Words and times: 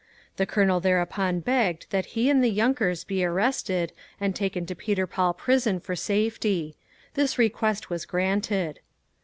_The 0.37 0.47
Colonel 0.47 0.79
thereupon 0.79 1.41
begged 1.41 1.85
that 1.91 2.07
he 2.17 2.27
and 2.27 2.43
the 2.43 2.49
yunkers 2.51 3.03
be 3.05 3.23
arrested 3.23 3.93
and 4.19 4.35
taken 4.35 4.65
to 4.65 4.73
Peter 4.75 5.05
Paul 5.05 5.35
prison 5.35 5.79
for 5.79 5.95
safety. 5.95 6.75
This 7.13 7.37
request 7.37 7.91
was 7.91 8.05
granted. 8.07 8.79